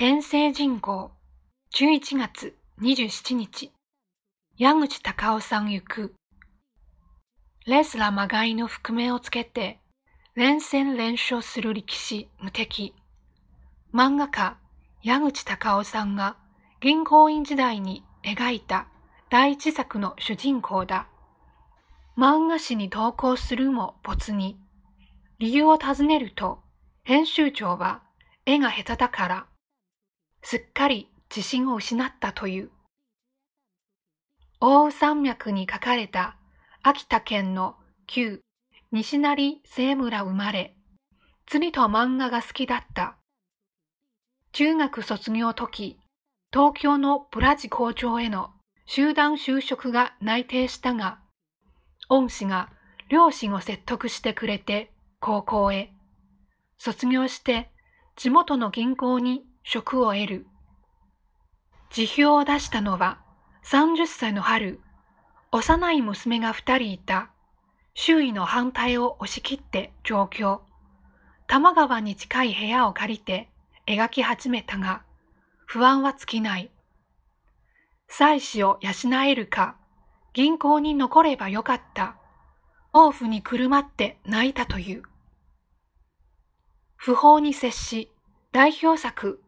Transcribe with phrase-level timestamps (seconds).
[0.00, 1.10] 天聖人口
[1.74, 3.70] 11月27日。
[4.56, 6.14] 矢口隆夫さん行く。
[7.66, 9.78] レスラーまがいの覆面をつけて
[10.34, 12.94] 連戦連勝する力士無敵。
[13.92, 14.56] 漫画家
[15.02, 16.38] 矢口隆夫さんが
[16.80, 18.88] 銀行員時代に描いた
[19.28, 21.08] 第一作の主人公だ。
[22.16, 24.58] 漫画誌に投稿するも没に
[25.38, 26.62] 理由を尋ねると
[27.02, 28.00] 編集長は
[28.46, 29.46] 絵が下手だから
[30.42, 32.70] すっかり自信を失ったという。
[34.60, 36.36] 大山脈に書かれた
[36.82, 37.76] 秋田県の
[38.06, 38.40] 旧
[38.92, 40.74] 西成清村生まれ、
[41.46, 43.16] 釣りと漫画が好きだった。
[44.52, 45.98] 中学卒業時、
[46.52, 48.50] 東京のブラジ工場への
[48.86, 51.20] 集団就職が内定したが、
[52.08, 52.70] 恩師が
[53.08, 55.92] 両親を説得してくれて高校へ。
[56.78, 57.70] 卒業して
[58.16, 60.46] 地元の銀行に職を得る。
[61.90, 63.20] 辞表を出したのは
[63.64, 64.80] 30歳の春、
[65.52, 67.30] 幼い娘が二人いた。
[67.94, 70.62] 周囲の反対を押し切って上京。
[71.46, 73.48] 多摩川に近い部屋を借りて
[73.86, 75.04] 描き始めたが、
[75.66, 76.72] 不安は尽きない。
[78.08, 79.76] 妻子を養えるか、
[80.32, 82.16] 銀行に残ればよかった。
[82.92, 85.04] 毛布にくるまって泣いたという。
[86.96, 88.10] 不法に接し、
[88.50, 89.40] 代表作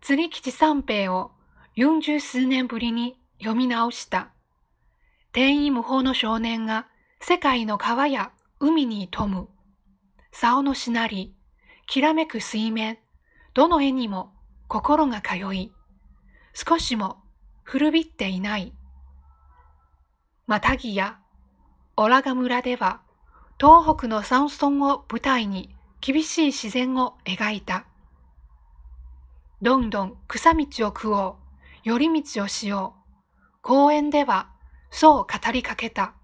[0.00, 1.32] 釣り吉三平を
[1.74, 4.30] 四十数年ぶりに読み直した。
[5.32, 6.86] 天意無法の少年が
[7.20, 9.48] 世界の川や海に富む。
[10.32, 11.34] 竿のしなり、
[11.86, 12.98] きらめく水面、
[13.54, 14.32] どの絵にも
[14.68, 15.72] 心が通い、
[16.54, 17.18] 少しも
[17.62, 18.72] 古びっていない。
[20.46, 21.18] またぎや、
[21.96, 23.00] オラガ村では、
[23.60, 27.86] 東北の山村を舞台に厳しい自然を描いた。
[29.60, 31.34] どんどん草道を食おう、
[31.82, 33.58] 寄り道をしよう。
[33.60, 34.50] 公園では
[34.90, 36.14] そう語りかけた。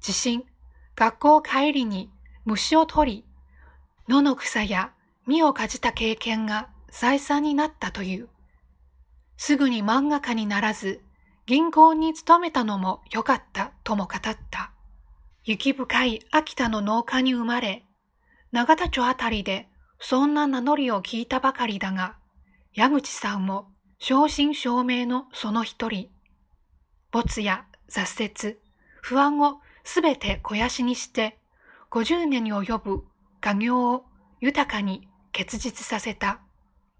[0.00, 0.44] 地震、
[0.94, 2.10] 学校帰りに
[2.44, 3.24] 虫を取り、
[4.08, 4.92] 野の草や
[5.26, 8.28] 実をかじた経験が再三になったという。
[9.38, 11.00] すぐに漫画家にならず、
[11.46, 14.70] 銀行に勤めたのも良かったとも語った。
[15.44, 17.86] 雪深い秋田の農家に生まれ、
[18.52, 19.66] 永田町あたりで
[19.98, 22.16] そんな名乗りを聞いたばかりだが、
[22.76, 23.68] 矢口さんも
[24.00, 26.10] 正真正銘のその一人。
[27.12, 28.58] 没や挫折、
[29.00, 31.38] 不安をすべて肥やしにして、
[31.92, 33.04] 50年に及ぶ
[33.40, 34.06] 家業を
[34.40, 36.40] 豊かに結実させた。